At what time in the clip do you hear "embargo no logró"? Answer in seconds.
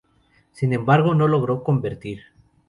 0.73-1.63